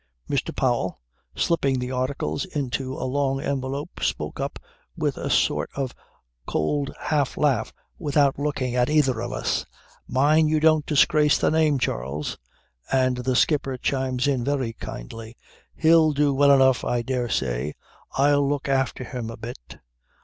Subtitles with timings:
[0.27, 0.55] "Mr.
[0.55, 0.99] Powell,
[1.35, 4.57] slipping the Articles into a long envelope, spoke up
[4.97, 5.93] with a sort of
[6.47, 9.63] cold half laugh without looking at either of us.
[10.07, 12.39] "Mind you don't disgrace the name, Charles."
[12.91, 15.37] "And the skipper chimes in very kindly:
[15.75, 17.75] "He'll do well enough I dare say.
[18.13, 19.77] I'll look after him a bit."